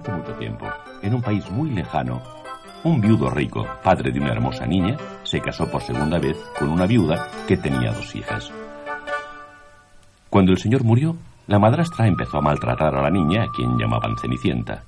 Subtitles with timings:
[0.00, 0.66] Hace mucho tiempo,
[1.02, 2.22] en un país muy lejano,
[2.84, 6.86] un viudo rico, padre de una hermosa niña, se casó por segunda vez con una
[6.86, 8.50] viuda que tenía dos hijas.
[10.30, 14.16] Cuando el señor murió, la madrastra empezó a maltratar a la niña, a quien llamaban
[14.16, 14.84] Cenicienta.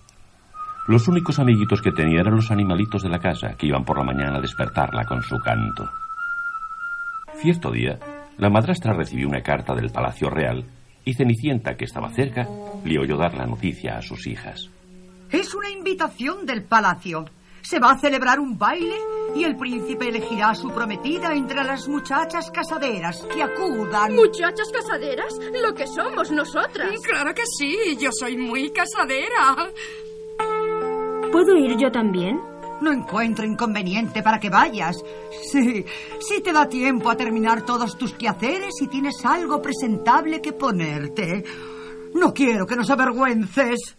[0.89, 4.05] Los únicos amiguitos que tenía eran los animalitos de la casa, que iban por la
[4.05, 5.91] mañana a despertarla con su canto.
[7.35, 7.99] Cierto día,
[8.39, 10.65] la madrastra recibió una carta del Palacio Real
[11.05, 12.49] y Cenicienta, que estaba cerca,
[12.83, 14.71] le oyó dar la noticia a sus hijas.
[15.33, 17.25] Es una invitación del palacio.
[17.63, 18.97] Se va a celebrar un baile
[19.35, 24.15] y el príncipe elegirá a su prometida entre las muchachas casaderas que acudan.
[24.15, 25.33] ¿Muchachas casaderas?
[25.63, 27.01] Lo que somos nosotras.
[27.03, 29.73] Claro que sí, yo soy muy casadera.
[31.33, 32.39] ¿Puedo ir yo también?
[32.83, 35.03] No encuentro inconveniente para que vayas.
[35.51, 35.83] Sí,
[36.21, 41.43] sí te da tiempo a terminar todos tus quehaceres y tienes algo presentable que ponerte.
[42.15, 43.97] No quiero que nos avergüences.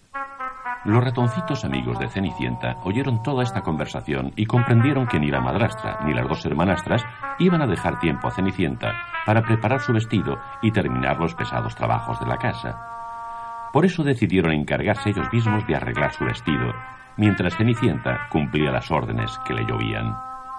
[0.86, 6.00] Los ratoncitos amigos de Cenicienta oyeron toda esta conversación y comprendieron que ni la madrastra
[6.04, 7.02] ni las dos hermanastras
[7.40, 8.92] iban a dejar tiempo a Cenicienta
[9.26, 13.70] para preparar su vestido y terminar los pesados trabajos de la casa.
[13.72, 16.74] Por eso decidieron encargarse ellos mismos de arreglar su vestido,
[17.16, 20.14] mientras Cenicienta cumplía las órdenes que le llovían.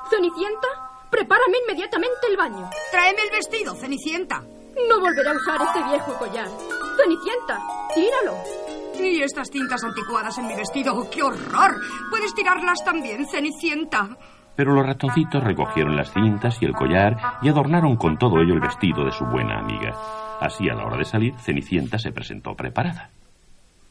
[0.08, 0.68] Cenicienta,
[1.10, 2.70] prepárame inmediatamente el baño.
[2.90, 4.40] Tráeme el vestido, Cenicienta.
[4.88, 6.48] No volveré a usar este viejo collar.
[6.96, 7.60] Cenicienta,
[7.94, 8.63] tíralo.
[8.98, 11.80] Y estas cintas anticuadas en mi vestido, ¡qué horror!
[12.10, 14.16] Puedes tirarlas también, Cenicienta.
[14.56, 18.60] Pero los ratoncitos recogieron las cintas y el collar y adornaron con todo ello el
[18.60, 19.92] vestido de su buena amiga.
[20.40, 23.10] Así, a la hora de salir, Cenicienta se presentó preparada.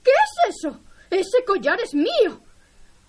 [0.04, 0.80] ¿Qué es eso?
[1.10, 2.40] Ese collar es mío.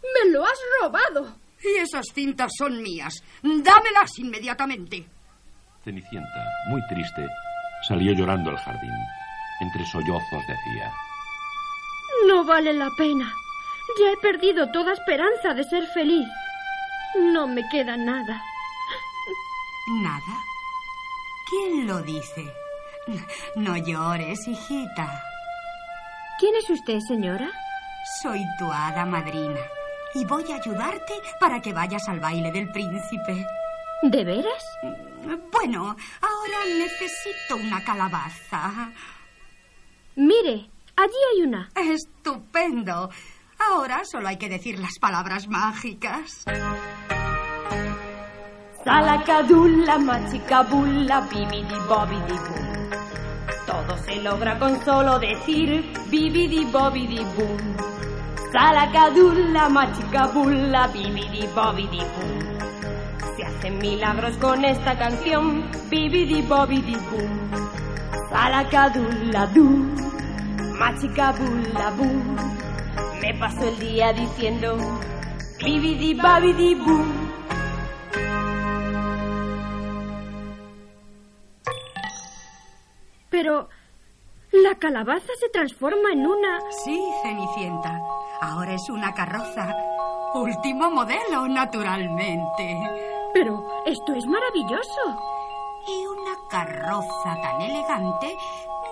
[0.02, 1.36] Me lo has robado.
[1.62, 3.22] Y esas cintas son mías.
[3.42, 5.06] Dámelas inmediatamente.
[5.84, 7.26] Cenicienta, muy triste,
[7.86, 8.90] salió llorando al jardín.
[9.60, 10.92] Entre sollozos decía...
[12.26, 13.32] No vale la pena.
[13.98, 16.28] Ya he perdido toda esperanza de ser feliz.
[17.16, 18.42] No me queda nada.
[20.02, 20.44] ¿Nada?
[21.48, 22.52] ¿Quién lo dice?
[23.56, 25.22] No llores, hijita.
[26.38, 27.50] ¿Quién es usted, señora?
[28.22, 29.60] Soy tu hada madrina
[30.14, 33.46] y voy a ayudarte para que vayas al baile del príncipe.
[34.02, 34.64] ¿De veras?
[35.52, 38.90] Bueno, ahora necesito una calabaza.
[40.16, 41.68] Mire, allí hay una.
[41.74, 43.10] Estupendo.
[43.58, 46.44] Ahora solo hay que decir las palabras mágicas.
[48.84, 52.90] Salacadulla, machicabulla, bibidi bobidi boom.
[53.66, 57.76] Todo se logra con solo decir bibidi bobidi boom.
[58.52, 62.58] Salacadulla, machicabulla, bibidi bobidi boom.
[63.36, 67.50] Se hacen milagros con esta canción, bibidi bobidi boom.
[68.28, 70.03] Salacadulla, du,
[70.78, 72.36] machicabulla, boom.
[73.20, 74.76] Me paso el día diciendo
[75.58, 77.24] bibidi babidi boom.
[83.30, 83.68] Pero
[84.52, 86.60] la calabaza se transforma en una...
[86.84, 88.00] Sí, Cenicienta.
[88.40, 89.74] Ahora es una carroza.
[90.34, 92.78] Último modelo, naturalmente.
[93.32, 95.20] Pero esto es maravilloso.
[95.88, 98.36] Y una carroza tan elegante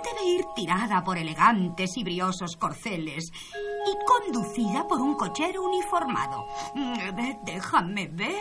[0.02, 3.30] debe ir tirada por elegantes y briosos corceles
[3.86, 6.46] y conducida por un cochero uniformado.
[6.74, 8.36] Mm, Déjame ver.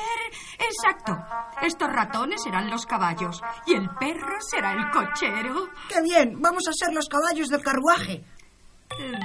[0.59, 1.17] Exacto.
[1.61, 5.69] Estos ratones serán los caballos y el perro será el cochero.
[5.89, 6.41] ¡Qué bien!
[6.41, 8.23] Vamos a ser los caballos del carruaje.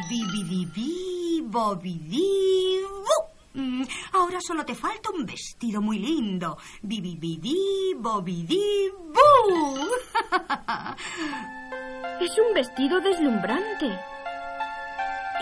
[0.09, 3.61] Bibidibí, bobidí, bu.
[3.61, 6.57] Mm, Ahora solo te falta un vestido muy lindo.
[6.83, 9.89] Bibidibí, bobidí, bu.
[12.21, 13.87] Es un vestido deslumbrante.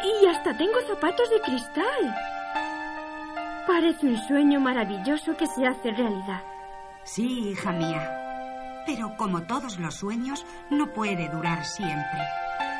[0.02, 2.14] Y hasta tengo zapatos de cristal.
[3.66, 6.42] Parece un sueño maravilloso que se hace realidad.
[7.04, 8.82] Sí, hija mía.
[8.86, 12.20] Pero como todos los sueños, no puede durar siempre.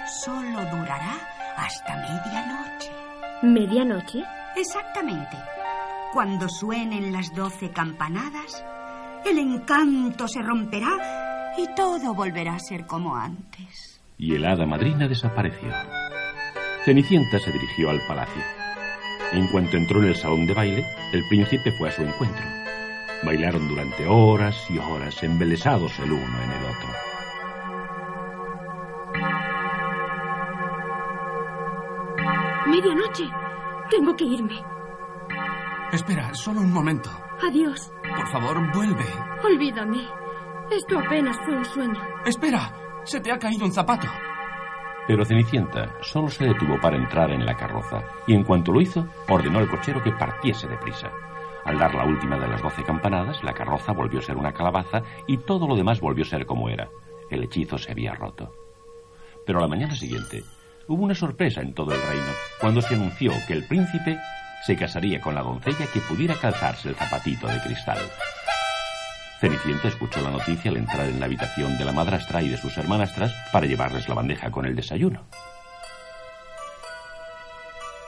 [0.06, 1.16] Solo durará
[1.56, 2.92] hasta medianoche.
[3.42, 4.24] ¿Medianoche?
[4.56, 5.36] Exactamente.
[6.12, 8.64] Cuando suenen las doce campanadas,
[9.24, 11.23] el encanto se romperá
[11.56, 14.00] y todo volverá a ser como antes.
[14.18, 15.72] Y el hada madrina desapareció.
[16.84, 18.42] Cenicienta se dirigió al palacio.
[19.32, 22.44] En cuanto entró en el salón de baile, el príncipe fue a su encuentro.
[23.24, 26.88] Bailaron durante horas y horas, embelesados el uno en el otro.
[32.66, 33.24] Medianoche.
[33.90, 34.62] Tengo que irme.
[35.92, 37.10] Espera, solo un momento.
[37.42, 37.92] Adiós.
[38.16, 39.06] Por favor, vuelve.
[39.44, 40.23] Olvídame.
[40.70, 42.00] Esto apenas fue un sueño.
[42.24, 42.72] Espera,
[43.04, 44.08] se te ha caído un zapato.
[45.06, 49.06] Pero Cenicienta solo se detuvo para entrar en la carroza y en cuanto lo hizo,
[49.28, 51.10] ordenó al cochero que partiese deprisa.
[51.64, 55.02] Al dar la última de las doce campanadas, la carroza volvió a ser una calabaza
[55.26, 56.88] y todo lo demás volvió a ser como era.
[57.30, 58.52] El hechizo se había roto.
[59.46, 60.42] Pero a la mañana siguiente
[60.88, 64.18] hubo una sorpresa en todo el reino cuando se anunció que el príncipe
[64.66, 67.98] se casaría con la doncella que pudiera calzarse el zapatito de cristal.
[69.44, 72.78] Cenicienta escuchó la noticia al entrar en la habitación de la madrastra y de sus
[72.78, 75.26] hermanastras para llevarles la bandeja con el desayuno.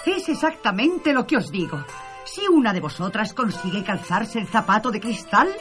[0.07, 1.85] Es exactamente lo que os digo.
[2.25, 5.55] Si una de vosotras consigue calzarse el zapato de cristal,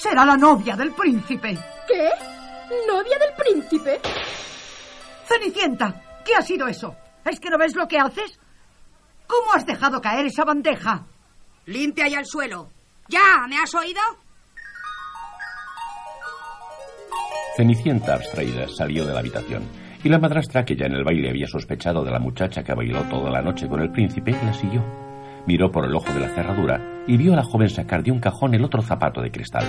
[0.00, 1.56] será la novia del príncipe.
[1.86, 2.10] ¿Qué?
[2.88, 4.00] ¿Novia del príncipe?
[5.28, 6.96] Cenicienta, ¿qué ha sido eso?
[7.24, 8.40] ¿Es que no ves lo que haces?
[9.28, 11.06] ¿Cómo has dejado caer esa bandeja?
[11.66, 12.70] Limpia ya el suelo.
[13.06, 13.46] ¿Ya?
[13.48, 14.00] ¿Me has oído?
[17.56, 19.62] Cenicienta, abstraída, salió de la habitación
[20.02, 23.02] y la madrastra, que ya en el baile había sospechado de la muchacha que bailó
[23.04, 24.84] toda la noche con el príncipe, la siguió.
[25.46, 28.18] Miró por el ojo de la cerradura y vio a la joven sacar de un
[28.20, 29.64] cajón el otro zapato de cristal.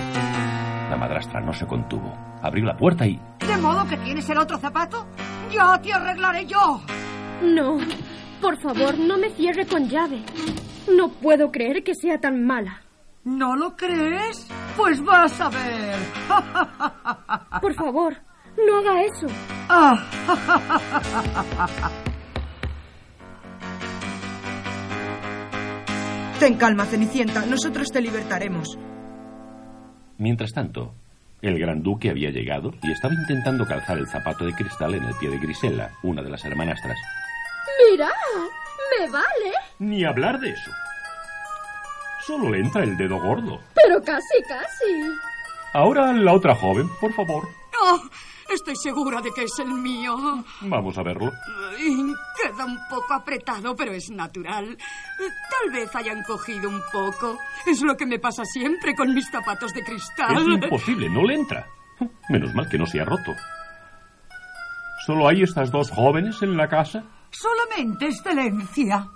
[0.90, 2.12] La madrastra no se contuvo.
[2.42, 3.20] Abrió la puerta y...
[3.46, 5.06] ¿De modo que tienes el otro zapato?
[5.52, 6.80] ¡Ya te arreglaré yo!
[7.42, 7.78] No,
[8.40, 10.22] por favor, no me cierre con llave.
[10.94, 12.82] No puedo creer que sea tan mala.
[13.24, 14.48] ¿No lo crees?
[14.76, 15.98] Pues vas a ver.
[17.60, 18.16] Por favor,
[18.66, 19.26] no haga eso.
[26.38, 27.46] Ten calma, Cenicienta.
[27.46, 28.78] Nosotros te libertaremos.
[30.18, 30.94] Mientras tanto,
[31.40, 35.14] el gran duque había llegado y estaba intentando calzar el zapato de cristal en el
[35.14, 36.98] pie de Grisela, una de las hermanastras.
[37.90, 38.10] Mira,
[38.98, 39.54] me vale.
[39.78, 40.70] Ni hablar de eso.
[42.26, 43.60] Solo le entra el dedo gordo.
[43.74, 45.10] Pero casi, casi.
[45.72, 47.48] Ahora la otra joven, por favor.
[47.82, 48.00] Oh,
[48.52, 50.16] estoy segura de que es el mío.
[50.62, 51.30] Vamos a verlo.
[51.78, 52.12] Ay,
[52.42, 54.76] Queda un poco apretado, pero es natural.
[55.18, 57.38] Tal vez hayan cogido un poco.
[57.66, 60.36] Es lo que me pasa siempre con mis zapatos de cristal.
[60.36, 61.66] Es imposible, no le entra.
[62.28, 63.32] Menos mal que no se ha roto.
[65.06, 67.04] ¿Solo hay estas dos jóvenes en la casa?
[67.30, 69.06] Solamente, excelencia.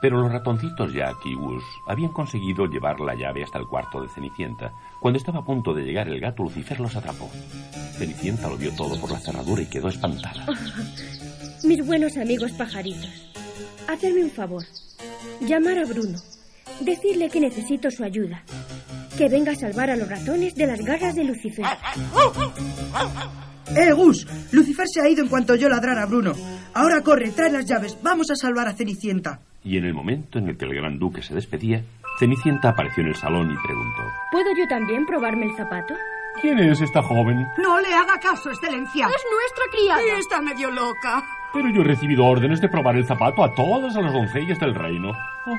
[0.00, 4.08] Pero los ratoncitos Jack y Gus habían conseguido llevar la llave hasta el cuarto de
[4.08, 4.72] Cenicienta.
[5.00, 7.28] Cuando estaba a punto de llegar el gato, Lucifer los atrapó.
[7.96, 10.46] Cenicienta lo vio todo por la cerradura y quedó espantada.
[11.64, 13.32] Mis buenos amigos pajaritos,
[13.88, 14.62] hacedme un favor.
[15.40, 16.18] Llamar a Bruno.
[16.80, 18.44] Decirle que necesito su ayuda.
[19.16, 21.64] Que venga a salvar a los ratones de las garras de Lucifer.
[23.76, 24.26] ¡Eh, Gus!
[24.52, 26.32] Lucifer se ha ido en cuanto yo ladrara a Bruno.
[26.74, 27.98] Ahora corre, trae las llaves.
[28.02, 29.40] Vamos a salvar a Cenicienta.
[29.64, 31.82] Y en el momento en el que el gran duque se despedía,
[32.18, 35.94] Cenicienta apareció en el salón y preguntó: ¿Puedo yo también probarme el zapato?
[36.40, 37.46] ¿Quién es esta joven?
[37.58, 39.06] No le haga caso, excelencia.
[39.06, 40.02] Es nuestra criada.
[40.06, 41.24] Y está medio loca.
[41.52, 45.10] Pero yo he recibido órdenes de probar el zapato a todas las doncellas del reino.
[45.46, 45.58] Oh,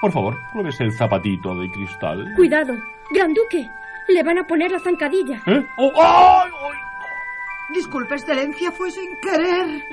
[0.00, 2.32] por favor, pruébese el zapatito de cristal.
[2.34, 2.74] Cuidado,
[3.10, 3.68] Gran Duque.
[4.08, 5.40] Le van a poner la zancadilla.
[5.46, 5.64] ¿Eh?
[5.76, 6.50] Oh, ¡ay!
[6.50, 6.78] ¡ay!
[7.74, 9.84] Disculpe, excelencia, fue sin querer.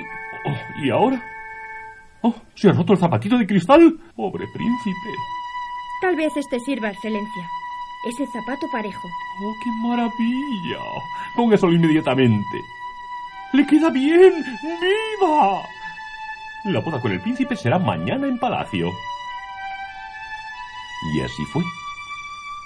[0.45, 1.21] Oh, ¿Y ahora?
[2.21, 3.98] Oh, se ha roto el zapatito de cristal.
[4.16, 5.10] Pobre príncipe.
[6.01, 7.48] Tal vez este sirva, excelencia.
[8.07, 9.07] Es el zapato parejo.
[9.42, 10.80] Oh, qué maravilla.
[11.36, 12.62] Póngaselo inmediatamente.
[13.54, 14.33] ¡Le queda bien!
[14.63, 15.62] ¡Viva!
[16.65, 18.89] La boda con el príncipe será mañana en palacio.
[21.13, 21.63] Y así fue.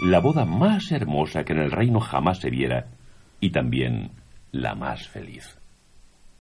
[0.01, 2.87] La boda más hermosa que en el reino jamás se viera
[3.39, 4.11] y también
[4.51, 5.57] la más feliz.